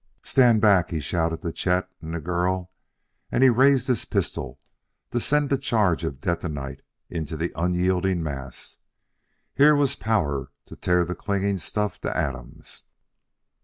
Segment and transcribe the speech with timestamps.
[0.23, 2.71] "Stand back!" he shouted to Chet and the girl,
[3.31, 4.59] and he raised his pistol
[5.11, 8.77] to send a charge of detonite into the unyielding mass.
[9.53, 12.85] Here was power to tear the clinging stuff to atoms.